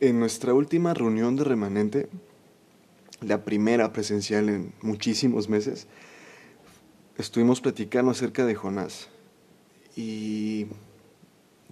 En 0.00 0.18
nuestra 0.18 0.52
última 0.52 0.92
reunión 0.92 1.36
de 1.36 1.44
remanente, 1.44 2.08
la 3.20 3.44
primera 3.44 3.92
presencial 3.92 4.48
en 4.48 4.72
muchísimos 4.82 5.48
meses, 5.48 5.86
estuvimos 7.16 7.60
platicando 7.60 8.10
acerca 8.10 8.44
de 8.44 8.56
Jonás. 8.56 9.08
Y 9.96 10.66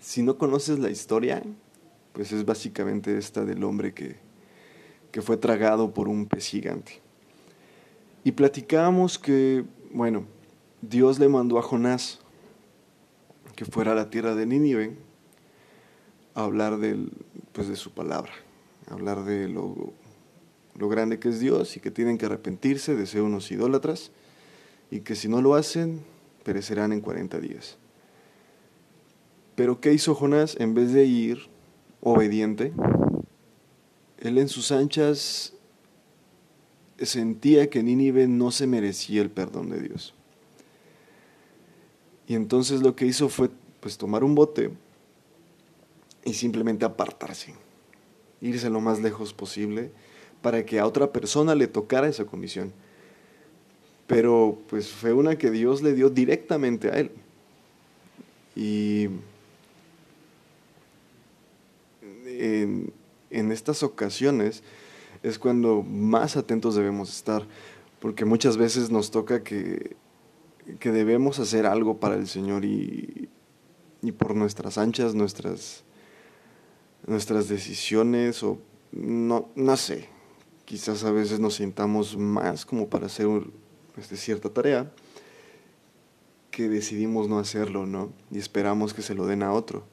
si 0.00 0.22
no 0.22 0.38
conoces 0.38 0.78
la 0.78 0.90
historia, 0.90 1.42
pues 2.12 2.30
es 2.32 2.44
básicamente 2.44 3.18
esta 3.18 3.44
del 3.44 3.64
hombre 3.64 3.92
que, 3.92 4.16
que 5.10 5.20
fue 5.20 5.36
tragado 5.36 5.92
por 5.92 6.08
un 6.08 6.26
pez 6.26 6.46
gigante. 6.46 7.00
Y 8.22 8.32
platicábamos 8.32 9.18
que, 9.18 9.64
bueno, 9.92 10.26
Dios 10.80 11.18
le 11.18 11.28
mandó 11.28 11.58
a 11.58 11.62
Jonás 11.62 12.20
que 13.56 13.64
fuera 13.64 13.92
a 13.92 13.96
la 13.96 14.10
tierra 14.10 14.36
de 14.36 14.46
Nínive 14.46 14.96
a 16.34 16.44
hablar 16.44 16.78
del, 16.78 17.10
pues 17.52 17.68
de 17.68 17.76
su 17.76 17.92
palabra, 17.92 18.32
hablar 18.88 19.24
de 19.24 19.48
lo, 19.48 19.92
lo 20.76 20.88
grande 20.88 21.18
que 21.18 21.28
es 21.28 21.40
Dios 21.40 21.76
y 21.76 21.80
que 21.80 21.90
tienen 21.90 22.18
que 22.18 22.26
arrepentirse 22.26 22.94
de 22.94 23.06
ser 23.06 23.22
unos 23.22 23.50
idólatras 23.50 24.10
y 24.90 25.00
que 25.00 25.14
si 25.14 25.28
no 25.28 25.40
lo 25.40 25.54
hacen, 25.54 26.02
perecerán 26.44 26.92
en 26.92 27.00
40 27.00 27.40
días. 27.40 27.76
Pero 29.54 29.80
¿qué 29.80 29.92
hizo 29.92 30.14
Jonás? 30.14 30.56
En 30.58 30.74
vez 30.74 30.92
de 30.92 31.04
ir 31.04 31.38
obediente, 32.00 32.72
él 34.18 34.38
en 34.38 34.48
sus 34.48 34.72
anchas 34.72 35.52
sentía 36.98 37.68
que 37.68 37.82
Nínive 37.82 38.28
no 38.28 38.50
se 38.50 38.66
merecía 38.66 39.22
el 39.22 39.30
perdón 39.30 39.70
de 39.70 39.80
Dios. 39.80 40.14
Y 42.26 42.34
entonces 42.34 42.82
lo 42.82 42.96
que 42.96 43.06
hizo 43.06 43.28
fue 43.28 43.50
pues 43.80 43.98
tomar 43.98 44.24
un 44.24 44.34
bote 44.34 44.70
y 46.24 46.34
simplemente 46.34 46.84
apartarse, 46.84 47.54
irse 48.40 48.70
lo 48.70 48.80
más 48.80 49.00
lejos 49.00 49.32
posible 49.32 49.90
para 50.42 50.66
que 50.66 50.80
a 50.80 50.86
otra 50.86 51.12
persona 51.12 51.54
le 51.54 51.68
tocara 51.68 52.08
esa 52.08 52.24
comisión. 52.24 52.72
Pero 54.06 54.58
pues 54.68 54.90
fue 54.90 55.12
una 55.12 55.38
que 55.38 55.50
Dios 55.50 55.82
le 55.82 55.94
dio 55.94 56.10
directamente 56.10 56.90
a 56.90 56.98
él. 56.98 57.12
Y 58.54 59.08
en, 62.26 62.92
estas 63.30 63.82
ocasiones 63.82 64.62
es 65.22 65.38
cuando 65.38 65.82
más 65.82 66.36
atentos 66.36 66.74
debemos 66.74 67.14
estar, 67.14 67.46
porque 68.00 68.24
muchas 68.24 68.56
veces 68.56 68.90
nos 68.90 69.10
toca 69.10 69.42
que, 69.42 69.96
que 70.80 70.90
debemos 70.90 71.38
hacer 71.38 71.64
algo 71.64 71.98
para 71.98 72.16
el 72.16 72.26
Señor 72.26 72.64
y, 72.64 73.28
y 74.02 74.12
por 74.12 74.34
nuestras 74.34 74.76
anchas, 74.76 75.14
nuestras, 75.14 75.84
nuestras 77.06 77.48
decisiones 77.48 78.42
o 78.42 78.58
no, 78.92 79.48
no 79.54 79.76
sé, 79.76 80.08
quizás 80.64 81.04
a 81.04 81.10
veces 81.10 81.40
nos 81.40 81.54
sintamos 81.54 82.16
más 82.16 82.64
como 82.64 82.88
para 82.88 83.06
hacer 83.06 83.26
este, 83.96 84.16
cierta 84.16 84.50
tarea 84.50 84.90
que 86.50 86.68
decidimos 86.68 87.28
no 87.28 87.38
hacerlo, 87.38 87.86
¿no? 87.86 88.12
Y 88.30 88.38
esperamos 88.38 88.92
que 88.92 89.02
se 89.02 89.14
lo 89.14 89.26
den 89.26 89.42
a 89.42 89.52
otro. 89.52 89.84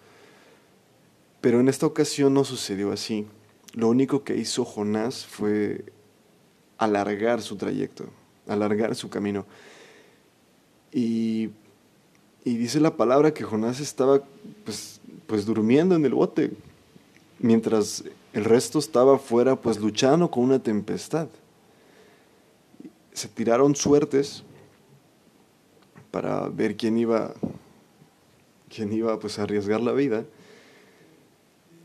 Pero 1.42 1.62
en 1.62 1.70
esta 1.70 1.86
ocasión 1.86 2.34
no 2.34 2.44
sucedió 2.44 2.92
así. 2.92 3.26
Lo 3.74 3.88
único 3.88 4.24
que 4.26 4.36
hizo 4.36 4.66
Jonás 4.66 5.26
fue 5.26 5.86
alargar 6.78 7.42
su 7.42 7.56
trayecto, 7.56 8.06
alargar 8.46 8.94
su 8.96 9.10
camino. 9.10 9.46
Y, 10.92 11.52
y 12.44 12.58
dice 12.58 12.82
la 12.82 12.98
palabra 12.98 13.34
que 13.34 13.44
Jonás 13.44 13.80
estaba 13.80 14.22
pues, 14.66 15.00
pues 15.28 15.46
durmiendo 15.46 15.96
en 15.96 16.04
el 16.04 16.14
bote, 16.14 16.52
mientras 17.40 18.04
el 18.34 18.46
resto 18.46 18.80
estaba 18.80 19.16
afuera 19.16 19.56
pues 19.56 19.80
luchando 19.80 20.30
con 20.30 20.44
una 20.44 20.60
tempestad. 20.60 21.28
Se 23.14 23.28
tiraron 23.28 23.76
suertes 23.76 24.44
para 26.12 26.48
ver 26.50 26.76
quién 26.78 26.98
iba, 26.98 27.34
quién 28.74 28.94
iba 28.94 29.20
pues 29.20 29.40
a 29.40 29.44
arriesgar 29.44 29.82
la 29.82 29.94
vida. 29.94 30.26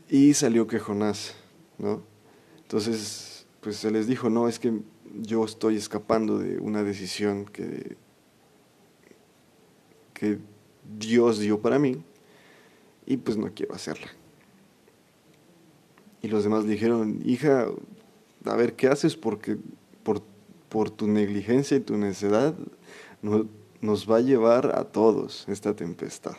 Y 0.09 0.33
salió 0.33 0.67
que 0.67 0.79
Jonás, 0.79 1.33
¿no? 1.77 2.01
Entonces, 2.61 3.45
pues 3.61 3.77
se 3.77 3.91
les 3.91 4.07
dijo, 4.07 4.29
no, 4.29 4.47
es 4.47 4.59
que 4.59 4.73
yo 5.21 5.45
estoy 5.45 5.77
escapando 5.77 6.37
de 6.37 6.59
una 6.59 6.83
decisión 6.83 7.45
que, 7.45 7.97
que 10.13 10.37
Dios 10.97 11.39
dio 11.39 11.59
para 11.59 11.79
mí 11.79 12.03
y 13.05 13.17
pues 13.17 13.37
no 13.37 13.51
quiero 13.53 13.73
hacerla. 13.73 14.07
Y 16.25 16.27
los 16.27 16.43
demás 16.43 16.65
dijeron, 16.65 17.21
hija, 17.23 17.67
a 18.45 18.55
ver, 18.55 18.75
¿qué 18.75 18.87
haces? 18.87 19.15
Porque 19.15 19.57
por, 20.01 20.23
por 20.69 20.89
tu 20.89 21.07
negligencia 21.07 21.77
y 21.77 21.81
tu 21.81 21.97
necedad 21.97 22.55
no, 23.21 23.45
nos 23.79 24.09
va 24.09 24.17
a 24.17 24.21
llevar 24.21 24.75
a 24.75 24.85
todos 24.85 25.45
esta 25.47 25.75
tempestad. 25.75 26.33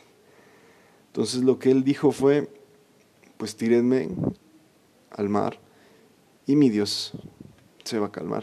Entonces 1.06 1.44
lo 1.44 1.60
que 1.60 1.70
él 1.70 1.84
dijo 1.84 2.10
fue, 2.10 2.50
pues 3.36 3.54
tírenme 3.54 4.08
al 5.12 5.28
mar 5.28 5.60
y 6.47 6.56
mi 6.56 6.68
Dios 6.68 7.12
se 7.84 8.00
va 8.00 8.06
a 8.06 8.10
calmar. 8.12 8.42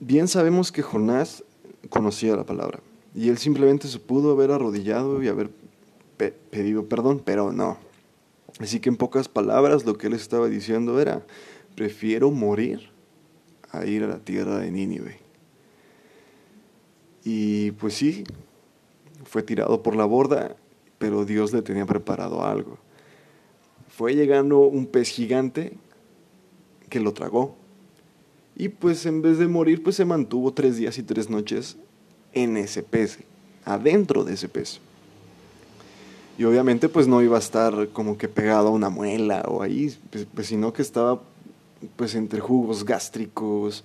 Bien 0.00 0.28
sabemos 0.28 0.70
que 0.70 0.82
Jonás 0.82 1.44
conocía 1.88 2.36
la 2.36 2.44
palabra 2.44 2.80
y 3.14 3.30
él 3.30 3.38
simplemente 3.38 3.88
se 3.88 4.00
pudo 4.00 4.32
haber 4.32 4.50
arrodillado 4.50 5.22
y 5.22 5.28
haber 5.28 5.50
pedido 6.18 6.84
perdón, 6.84 7.22
pero 7.24 7.52
no. 7.52 7.88
Así 8.58 8.80
que 8.80 8.88
en 8.88 8.96
pocas 8.96 9.28
palabras 9.28 9.84
lo 9.84 9.96
que 9.96 10.08
él 10.08 10.14
estaba 10.14 10.48
diciendo 10.48 11.00
era, 11.00 11.24
prefiero 11.76 12.30
morir 12.30 12.90
a 13.70 13.86
ir 13.86 14.02
a 14.02 14.08
la 14.08 14.18
tierra 14.18 14.58
de 14.58 14.70
Nínive. 14.70 15.18
Y 17.24 17.72
pues 17.72 17.94
sí, 17.94 18.24
fue 19.24 19.42
tirado 19.42 19.82
por 19.82 19.96
la 19.96 20.04
borda, 20.04 20.56
pero 20.98 21.24
Dios 21.24 21.52
le 21.52 21.62
tenía 21.62 21.86
preparado 21.86 22.44
algo. 22.44 22.78
Fue 23.88 24.14
llegando 24.14 24.60
un 24.60 24.86
pez 24.86 25.08
gigante 25.08 25.74
que 26.88 27.00
lo 27.00 27.12
tragó. 27.12 27.56
Y 28.56 28.68
pues 28.68 29.06
en 29.06 29.22
vez 29.22 29.38
de 29.38 29.48
morir, 29.48 29.82
pues 29.82 29.96
se 29.96 30.04
mantuvo 30.04 30.52
tres 30.52 30.76
días 30.76 30.98
y 30.98 31.02
tres 31.02 31.30
noches 31.30 31.76
en 32.32 32.56
ese 32.56 32.82
pez, 32.82 33.20
adentro 33.64 34.24
de 34.24 34.34
ese 34.34 34.48
pez. 34.48 34.80
Y 36.40 36.44
obviamente 36.44 36.88
pues 36.88 37.06
no 37.06 37.20
iba 37.20 37.36
a 37.36 37.38
estar 37.38 37.90
como 37.90 38.16
que 38.16 38.26
pegado 38.26 38.68
a 38.68 38.70
una 38.70 38.88
muela 38.88 39.42
o 39.46 39.62
ahí, 39.62 39.94
pues, 40.08 40.26
pues, 40.34 40.46
sino 40.46 40.72
que 40.72 40.80
estaba 40.80 41.20
pues 41.96 42.14
entre 42.14 42.40
jugos 42.40 42.82
gástricos, 42.82 43.84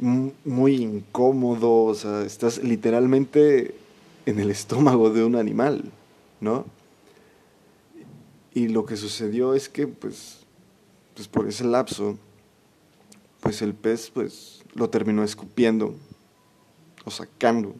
muy 0.00 0.74
incómodo, 0.74 1.84
o 1.84 1.94
sea, 1.94 2.22
estás 2.22 2.60
literalmente 2.60 3.72
en 4.26 4.40
el 4.40 4.50
estómago 4.50 5.10
de 5.10 5.22
un 5.22 5.36
animal, 5.36 5.84
¿no? 6.40 6.64
Y 8.52 8.66
lo 8.66 8.84
que 8.84 8.96
sucedió 8.96 9.54
es 9.54 9.68
que 9.68 9.86
pues, 9.86 10.40
pues 11.14 11.28
por 11.28 11.46
ese 11.46 11.62
lapso, 11.62 12.18
pues 13.38 13.62
el 13.62 13.74
pez 13.74 14.10
pues 14.12 14.64
lo 14.74 14.90
terminó 14.90 15.22
escupiendo 15.22 15.94
o 17.04 17.12
sacando 17.12 17.76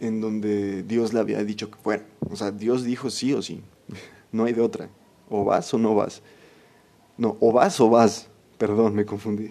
en 0.00 0.20
donde 0.20 0.82
Dios 0.82 1.12
le 1.12 1.20
había 1.20 1.42
dicho 1.44 1.70
que 1.70 1.78
fuera. 1.78 2.06
O 2.30 2.36
sea, 2.36 2.50
Dios 2.50 2.84
dijo 2.84 3.10
sí 3.10 3.32
o 3.32 3.42
sí. 3.42 3.62
No 4.32 4.44
hay 4.44 4.52
de 4.52 4.60
otra. 4.60 4.88
O 5.28 5.44
vas 5.44 5.72
o 5.72 5.78
no 5.78 5.94
vas. 5.94 6.22
No, 7.16 7.36
o 7.40 7.52
vas 7.52 7.80
o 7.80 7.88
vas. 7.88 8.28
Perdón, 8.58 8.94
me 8.94 9.04
confundí. 9.04 9.50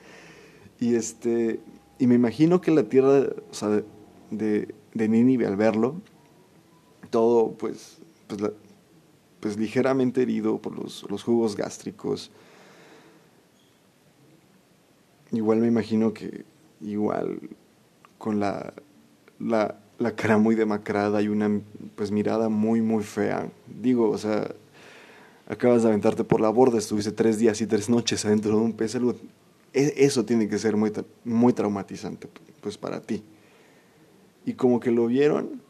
y 0.80 0.94
este 0.94 1.60
y 1.98 2.06
me 2.06 2.14
imagino 2.14 2.60
que 2.60 2.70
la 2.70 2.84
tierra, 2.84 3.28
o 3.50 3.54
sea, 3.54 3.82
de, 4.30 4.74
de 4.94 5.08
Nínive 5.08 5.46
al 5.46 5.56
verlo, 5.56 6.00
todo 7.10 7.52
pues, 7.52 7.98
pues, 8.26 8.52
pues 9.40 9.56
ligeramente 9.56 10.22
herido 10.22 10.58
por 10.58 10.76
los, 10.76 11.06
los 11.08 11.22
jugos 11.22 11.56
gástricos. 11.56 12.30
Igual 15.30 15.58
me 15.58 15.68
imagino 15.68 16.12
que 16.12 16.44
igual 16.80 17.40
con 18.18 18.40
la 18.40 18.74
la, 19.44 19.76
cara 20.16 20.38
muy 20.38 20.54
demacrada 20.54 21.22
y 21.22 21.28
una 21.28 21.60
pues 21.94 22.10
mirada 22.10 22.48
muy, 22.48 22.80
muy 22.80 23.04
fea. 23.04 23.50
Digo, 23.66 24.10
o 24.10 24.18
sea, 24.18 24.54
acabas 25.46 25.82
de 25.82 25.88
aventarte 25.88 26.24
por 26.24 26.40
la 26.40 26.48
borda, 26.48 26.78
estuviste 26.78 27.12
tres 27.12 27.38
días 27.38 27.60
y 27.60 27.66
tres 27.66 27.88
noches 27.88 28.24
adentro 28.24 28.56
de 28.56 28.62
un 28.62 28.72
pez. 28.72 28.96
E, 28.96 29.94
eso 29.96 30.24
tiene 30.24 30.48
que 30.48 30.58
ser 30.58 30.76
muy, 30.76 30.92
muy 31.24 31.52
traumatizante, 31.52 32.28
pues 32.60 32.78
para 32.78 33.00
ti. 33.00 33.22
Y 34.46 34.54
como 34.54 34.80
que 34.80 34.90
lo 34.90 35.06
vieron, 35.06 35.62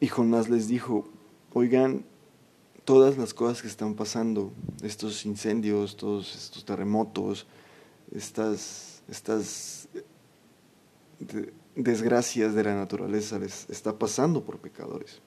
y 0.00 0.08
Jonás 0.08 0.48
les 0.48 0.68
dijo, 0.68 1.08
oigan, 1.52 2.04
todas 2.84 3.16
las 3.16 3.34
cosas 3.34 3.62
que 3.62 3.68
están 3.68 3.94
pasando, 3.94 4.52
estos 4.82 5.26
incendios, 5.26 5.96
todos 5.96 6.34
estos 6.34 6.64
terremotos, 6.64 7.46
estas, 8.12 9.02
estas 9.08 9.88
desgracias 11.76 12.54
de 12.54 12.64
la 12.64 12.74
naturaleza 12.74 13.38
les 13.38 13.68
está 13.70 13.98
pasando 13.98 14.42
por 14.42 14.58
pecadores. 14.58 15.20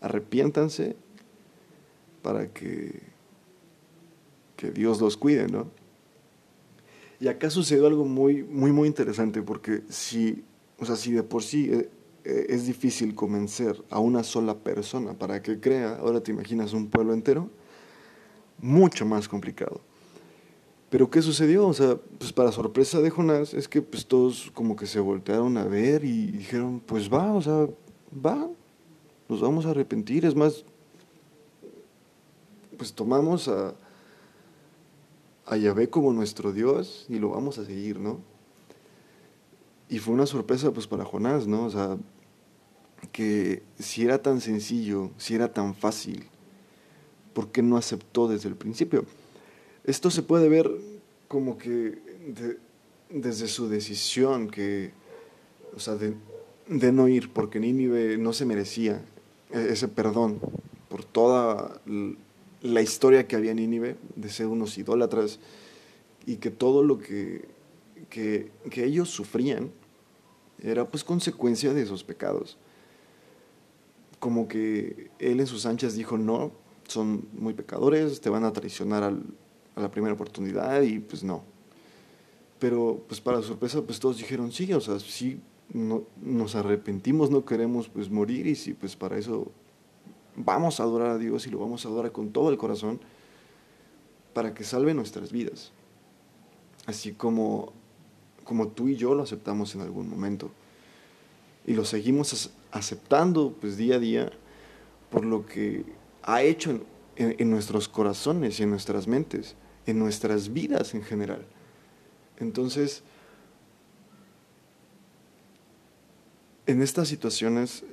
Arrepiéntanse, 0.00 0.96
para 2.22 2.48
que, 2.48 3.00
que 4.56 4.70
Dios 4.70 5.00
los 5.00 5.16
cuide, 5.16 5.46
¿no? 5.48 5.68
Y 7.20 7.28
acá 7.28 7.50
sucedió 7.50 7.86
algo 7.86 8.04
muy, 8.04 8.42
muy, 8.42 8.72
muy 8.72 8.88
interesante, 8.88 9.42
porque 9.42 9.82
si, 9.88 10.44
o 10.78 10.84
sea, 10.84 10.96
si 10.96 11.12
de 11.12 11.22
por 11.22 11.42
sí 11.44 11.70
eh, 11.72 11.88
eh, 12.24 12.46
es 12.48 12.66
difícil 12.66 13.14
convencer 13.14 13.80
a 13.90 14.00
una 14.00 14.24
sola 14.24 14.58
persona 14.58 15.14
para 15.14 15.40
que 15.40 15.60
crea, 15.60 15.96
ahora 15.96 16.20
te 16.20 16.32
imaginas 16.32 16.72
un 16.72 16.88
pueblo 16.88 17.14
entero, 17.14 17.48
mucho 18.58 19.06
más 19.06 19.28
complicado. 19.28 19.80
Pero 20.92 21.08
¿qué 21.08 21.22
sucedió? 21.22 21.66
O 21.66 21.72
sea, 21.72 21.96
pues 22.18 22.34
para 22.34 22.52
sorpresa 22.52 23.00
de 23.00 23.08
Jonás 23.08 23.54
es 23.54 23.66
que 23.66 23.80
pues 23.80 24.04
todos 24.04 24.50
como 24.52 24.76
que 24.76 24.84
se 24.86 25.00
voltearon 25.00 25.56
a 25.56 25.64
ver 25.64 26.04
y 26.04 26.26
dijeron, 26.26 26.82
pues 26.84 27.10
va, 27.10 27.32
o 27.32 27.40
sea, 27.40 27.66
va, 28.14 28.46
nos 29.26 29.40
vamos 29.40 29.64
a 29.64 29.70
arrepentir. 29.70 30.26
Es 30.26 30.34
más, 30.34 30.66
pues 32.76 32.92
tomamos 32.92 33.48
a, 33.48 33.72
a 35.46 35.56
Yahvé 35.56 35.88
como 35.88 36.12
nuestro 36.12 36.52
Dios 36.52 37.06
y 37.08 37.18
lo 37.18 37.30
vamos 37.30 37.56
a 37.56 37.64
seguir, 37.64 37.98
¿no? 37.98 38.20
Y 39.88 39.98
fue 39.98 40.12
una 40.12 40.26
sorpresa 40.26 40.72
pues 40.72 40.86
para 40.86 41.06
Jonás, 41.06 41.46
¿no? 41.46 41.64
O 41.64 41.70
sea, 41.70 41.96
que 43.12 43.62
si 43.78 44.04
era 44.04 44.20
tan 44.20 44.42
sencillo, 44.42 45.10
si 45.16 45.34
era 45.34 45.54
tan 45.54 45.74
fácil, 45.74 46.26
¿por 47.32 47.48
qué 47.50 47.62
no 47.62 47.78
aceptó 47.78 48.28
desde 48.28 48.50
el 48.50 48.56
principio? 48.56 49.06
Esto 49.84 50.10
se 50.10 50.22
puede 50.22 50.48
ver 50.48 50.70
como 51.26 51.58
que 51.58 51.98
desde 53.10 53.48
su 53.48 53.68
decisión, 53.68 54.48
que, 54.48 54.92
o 55.74 55.80
sea, 55.80 55.96
de, 55.96 56.92
no 56.92 57.08
ir, 57.08 57.32
porque 57.32 57.58
Nínive 57.58 58.16
no 58.16 58.32
se 58.32 58.46
merecía 58.46 59.02
e, 59.50 59.72
ese 59.72 59.88
perdón 59.88 60.40
por 60.88 61.04
toda 61.04 61.80
la 62.60 62.82
historia 62.82 63.26
que 63.26 63.34
había 63.34 63.50
en 63.50 63.56
Nínive, 63.56 63.96
de 64.14 64.28
ser 64.28 64.46
unos 64.46 64.78
idólatras, 64.78 65.40
y 66.26 66.36
que 66.36 66.50
todo 66.50 66.84
lo 66.84 67.00
que, 67.00 67.48
que, 68.08 68.50
que 68.70 68.84
ellos 68.84 69.10
sufrían 69.10 69.72
era 70.62 70.86
pues 70.88 71.02
consecuencia 71.02 71.74
de 71.74 71.82
esos 71.82 72.04
pecados. 72.04 72.56
Como 74.20 74.46
que 74.46 75.10
él 75.18 75.40
en 75.40 75.46
sus 75.48 75.66
anchas 75.66 75.94
dijo, 75.94 76.16
no, 76.18 76.52
son 76.86 77.26
muy 77.32 77.54
pecadores, 77.54 78.20
te 78.20 78.30
van 78.30 78.44
a 78.44 78.52
traicionar 78.52 79.02
al, 79.02 79.24
a 79.74 79.80
la 79.80 79.90
primera 79.90 80.14
oportunidad 80.14 80.82
y 80.82 80.98
pues 80.98 81.22
no. 81.22 81.44
Pero 82.58 83.02
pues 83.08 83.20
para 83.20 83.42
sorpresa 83.42 83.82
pues 83.82 83.98
todos 83.98 84.18
dijeron, 84.18 84.52
sí, 84.52 84.72
o 84.72 84.80
sea, 84.80 84.98
sí, 85.00 85.40
no, 85.72 86.04
nos 86.20 86.54
arrepentimos, 86.54 87.30
no 87.30 87.44
queremos 87.44 87.88
pues 87.88 88.10
morir 88.10 88.46
y 88.46 88.54
sí, 88.54 88.74
pues 88.74 88.96
para 88.96 89.18
eso 89.18 89.50
vamos 90.36 90.80
a 90.80 90.84
adorar 90.84 91.10
a 91.10 91.18
Dios 91.18 91.46
y 91.46 91.50
lo 91.50 91.58
vamos 91.58 91.84
a 91.84 91.88
adorar 91.88 92.12
con 92.12 92.30
todo 92.30 92.50
el 92.50 92.58
corazón 92.58 93.00
para 94.32 94.54
que 94.54 94.64
salve 94.64 94.94
nuestras 94.94 95.32
vidas. 95.32 95.72
Así 96.86 97.12
como, 97.12 97.72
como 98.44 98.68
tú 98.68 98.88
y 98.88 98.96
yo 98.96 99.14
lo 99.14 99.22
aceptamos 99.22 99.74
en 99.74 99.82
algún 99.82 100.08
momento. 100.08 100.50
Y 101.66 101.74
lo 101.74 101.84
seguimos 101.84 102.50
aceptando 102.72 103.54
pues 103.60 103.76
día 103.76 103.96
a 103.96 103.98
día 103.98 104.32
por 105.10 105.24
lo 105.24 105.46
que 105.46 105.84
ha 106.22 106.42
hecho 106.42 106.70
en, 106.70 106.84
en, 107.16 107.50
nuestros 107.50 107.88
corazones 107.88 108.58
y 108.58 108.62
en 108.64 108.70
nuestras 108.70 109.06
mentes, 109.06 109.54
en 109.86 109.98
nuestras 109.98 110.52
vidas 110.52 110.94
en 110.94 111.02
general. 111.02 111.44
Entonces, 112.38 113.02
en 116.66 116.82
estas 116.82 117.08
situaciones 117.08 117.84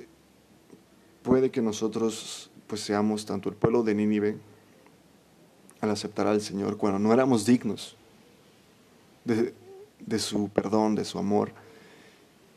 puede 1.22 1.50
que 1.50 1.60
nosotros 1.60 2.50
pues 2.66 2.80
seamos 2.82 3.26
tanto 3.26 3.48
el 3.48 3.56
pueblo 3.56 3.82
de 3.82 3.94
Nínive 3.94 4.36
al 5.80 5.90
aceptar 5.90 6.26
al 6.26 6.40
Señor 6.40 6.76
cuando 6.76 6.98
no 6.98 7.12
éramos 7.12 7.44
dignos 7.44 7.96
de, 9.24 9.54
de 9.98 10.18
su 10.18 10.48
perdón, 10.48 10.94
de 10.94 11.04
su 11.04 11.18
amor. 11.18 11.52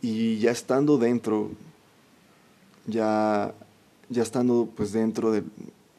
Y 0.01 0.38
ya 0.38 0.51
estando 0.51 0.97
dentro, 0.97 1.51
ya, 2.86 3.53
ya 4.09 4.21
estando 4.21 4.69
pues 4.75 4.91
dentro 4.91 5.31
de, 5.31 5.44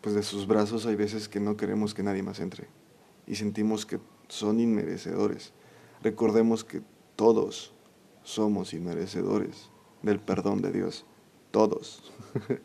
pues 0.00 0.14
de 0.14 0.22
sus 0.22 0.46
brazos 0.46 0.86
hay 0.86 0.94
veces 0.94 1.28
que 1.28 1.40
no 1.40 1.56
queremos 1.56 1.94
que 1.94 2.02
nadie 2.02 2.22
más 2.22 2.38
entre 2.38 2.68
y 3.26 3.36
sentimos 3.36 3.86
que 3.86 3.98
son 4.28 4.60
inmerecedores. 4.60 5.52
Recordemos 6.02 6.64
que 6.64 6.82
todos 7.16 7.72
somos 8.22 8.74
inmerecedores 8.74 9.70
del 10.02 10.20
perdón 10.20 10.62
de 10.62 10.72
Dios, 10.72 11.04
todos. 11.50 12.12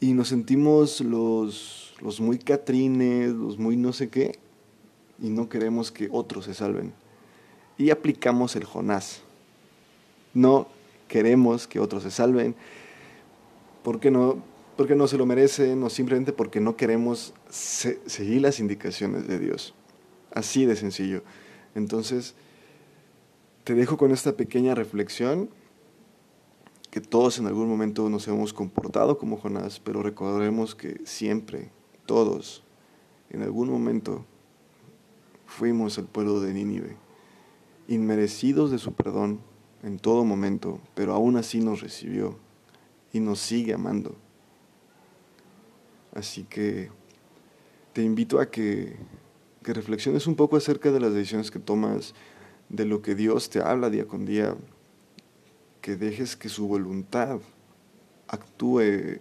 y 0.00 0.12
nos 0.12 0.28
sentimos 0.28 1.00
los, 1.00 1.94
los 2.00 2.20
muy 2.20 2.38
catrines, 2.38 3.32
los 3.32 3.58
muy 3.58 3.76
no 3.76 3.92
sé 3.92 4.08
qué, 4.08 4.38
y 5.20 5.30
no 5.30 5.48
queremos 5.48 5.90
que 5.90 6.08
otros 6.10 6.46
se 6.46 6.54
salven. 6.54 6.92
Y 7.78 7.90
aplicamos 7.90 8.56
el 8.56 8.64
Jonás. 8.64 9.22
No 10.34 10.68
queremos 11.08 11.66
que 11.66 11.80
otros 11.80 12.02
se 12.02 12.10
salven. 12.10 12.54
porque 13.82 14.10
no? 14.10 14.49
Porque 14.80 14.94
no 14.94 15.06
se 15.06 15.18
lo 15.18 15.26
merecen 15.26 15.82
o 15.82 15.90
simplemente 15.90 16.32
porque 16.32 16.58
no 16.58 16.74
queremos 16.74 17.34
seguir 17.50 18.40
las 18.40 18.60
indicaciones 18.60 19.28
de 19.28 19.38
Dios. 19.38 19.74
Así 20.32 20.64
de 20.64 20.74
sencillo. 20.74 21.22
Entonces, 21.74 22.34
te 23.64 23.74
dejo 23.74 23.98
con 23.98 24.10
esta 24.10 24.38
pequeña 24.38 24.74
reflexión 24.74 25.50
que 26.90 27.02
todos 27.02 27.38
en 27.38 27.46
algún 27.46 27.68
momento 27.68 28.08
nos 28.08 28.26
hemos 28.26 28.54
comportado 28.54 29.18
como 29.18 29.36
Jonás, 29.36 29.80
pero 29.80 30.02
recordemos 30.02 30.74
que 30.74 31.02
siempre, 31.04 31.70
todos, 32.06 32.62
en 33.28 33.42
algún 33.42 33.68
momento, 33.68 34.24
fuimos 35.44 35.98
el 35.98 36.06
pueblo 36.06 36.40
de 36.40 36.54
Nínive, 36.54 36.96
inmerecidos 37.86 38.70
de 38.70 38.78
su 38.78 38.94
perdón 38.94 39.40
en 39.82 39.98
todo 39.98 40.24
momento, 40.24 40.80
pero 40.94 41.12
aún 41.12 41.36
así 41.36 41.60
nos 41.60 41.82
recibió 41.82 42.38
y 43.12 43.20
nos 43.20 43.40
sigue 43.40 43.74
amando. 43.74 44.16
Así 46.14 46.44
que 46.44 46.90
te 47.92 48.02
invito 48.02 48.40
a 48.40 48.50
que, 48.50 48.96
reflexiones 49.62 50.26
un 50.26 50.34
poco 50.34 50.56
acerca 50.56 50.90
de 50.90 51.00
las 51.00 51.14
decisiones 51.14 51.50
que 51.50 51.58
tomas, 51.58 52.14
de 52.68 52.84
lo 52.84 53.02
que 53.02 53.14
Dios 53.14 53.50
te 53.50 53.60
habla 53.60 53.90
día 53.90 54.06
con 54.06 54.24
día, 54.24 54.56
que 55.80 55.96
dejes 55.96 56.36
que 56.36 56.48
su 56.48 56.66
voluntad 56.66 57.40
actúe 58.26 58.80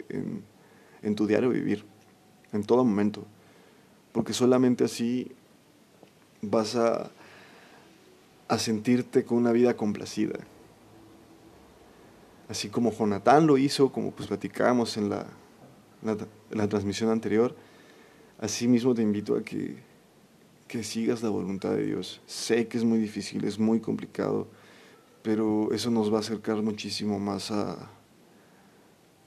en, 0.09 1.15
tu 1.15 1.27
diario 1.27 1.49
vivir, 1.49 1.85
en 2.51 2.63
todo 2.63 2.83
momento, 2.83 3.25
porque 4.11 4.33
solamente 4.33 4.83
así 4.83 5.31
vas 6.41 6.75
a, 6.75 7.11
a 8.47 8.57
sentirte 8.57 9.23
con 9.23 9.37
una 9.37 9.51
vida 9.51 9.75
complacida. 9.75 10.39
Así 12.47 12.69
como 12.69 12.91
Jonatán 12.91 13.45
lo 13.45 13.57
hizo, 13.57 13.91
como 13.91 14.11
pues 14.11 14.27
platicábamos 14.27 14.97
en 14.97 15.09
la, 15.09 15.27
la, 16.01 16.67
transmisión 16.67 17.09
anterior, 17.09 17.55
asimismo 18.39 18.93
te 18.93 19.01
invito 19.01 19.35
a 19.35 19.43
que, 19.43 19.77
sigas 20.83 21.23
la 21.23 21.29
voluntad 21.29 21.71
de 21.71 21.85
Dios. 21.85 22.21
Sé 22.25 22.67
que 22.67 22.77
es 22.77 22.83
muy 22.83 22.99
difícil, 22.99 23.43
es 23.45 23.57
muy 23.57 23.79
complicado, 23.79 24.47
pero 25.23 25.71
eso 25.73 25.89
nos 25.89 26.11
va 26.11 26.17
a 26.17 26.19
acercar 26.21 26.61
muchísimo 26.61 27.19
más 27.19 27.51
a, 27.51 27.89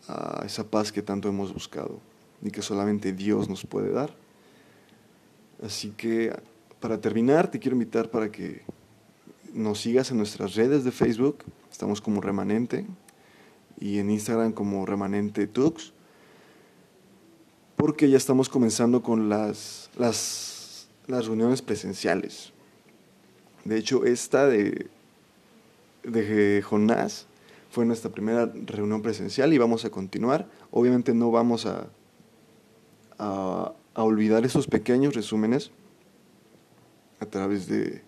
a 0.08 0.42
esa 0.46 0.70
paz 0.70 0.92
que 0.92 1.02
tanto 1.02 1.28
hemos 1.28 1.52
buscado 1.52 2.00
y 2.42 2.50
que 2.50 2.62
solamente 2.62 3.12
Dios 3.12 3.48
nos 3.48 3.66
puede 3.66 3.90
dar. 3.90 4.14
Así 5.62 5.90
que 5.90 6.32
para 6.80 7.00
terminar, 7.00 7.50
te 7.50 7.58
quiero 7.58 7.76
invitar 7.76 8.10
para 8.10 8.30
que 8.30 8.62
nos 9.52 9.80
sigas 9.80 10.10
en 10.10 10.16
nuestras 10.16 10.54
redes 10.54 10.84
de 10.84 10.90
Facebook, 10.90 11.44
estamos 11.70 12.00
como 12.00 12.20
Remanente, 12.20 12.86
y 13.78 13.98
en 13.98 14.10
Instagram 14.10 14.52
como 14.52 14.86
Remanente 14.86 15.46
Tux 15.46 15.92
porque 17.82 18.08
ya 18.08 18.16
estamos 18.16 18.48
comenzando 18.48 19.02
con 19.02 19.28
las, 19.28 19.90
las, 19.98 20.86
reuniones 21.08 21.62
presenciales. 21.62 22.52
De 23.64 23.76
hecho, 23.76 24.04
esta 24.04 24.46
de, 24.46 24.86
de 26.04 26.62
Jonás 26.62 27.26
fue 27.72 27.84
nuestra 27.84 28.12
primera 28.12 28.52
reunión 28.66 29.02
presencial 29.02 29.52
y 29.52 29.58
vamos 29.58 29.84
a 29.84 29.90
continuar. 29.90 30.48
Obviamente 30.70 31.12
no 31.12 31.32
vamos 31.32 31.66
a, 31.66 31.88
a, 33.18 33.72
olvidar 33.96 34.44
esos 34.44 34.68
pequeños 34.68 35.16
resúmenes 35.16 35.72
a 37.18 37.26
través 37.26 37.66
de, 37.66 38.00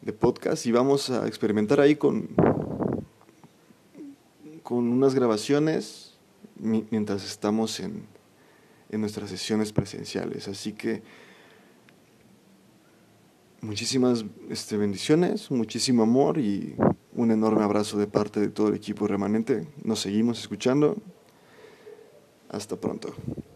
de 0.00 0.12
podcast 0.12 0.64
y 0.64 0.70
vamos 0.70 1.10
a 1.10 1.26
experimentar 1.26 1.80
ahí 1.80 1.96
con, 1.96 2.28
con 4.62 4.86
unas 4.92 5.16
grabaciones 5.16 6.16
mientras 6.60 7.24
estamos 7.24 7.80
en, 7.80 8.06
en 8.90 9.00
nuestras 9.00 9.30
sesiones 9.30 9.72
presenciales. 9.72 10.48
Así 10.48 10.72
que 10.72 11.02
muchísimas 13.60 14.24
este, 14.48 14.76
bendiciones, 14.76 15.50
muchísimo 15.50 16.02
amor 16.02 16.38
y 16.38 16.76
un 17.12 17.30
enorme 17.30 17.64
abrazo 17.64 17.98
de 17.98 18.06
parte 18.06 18.40
de 18.40 18.48
todo 18.48 18.68
el 18.68 18.74
equipo 18.74 19.06
remanente. 19.06 19.66
Nos 19.82 20.00
seguimos 20.00 20.40
escuchando 20.40 20.96
Hasta 22.48 22.76
pronto. 22.76 23.14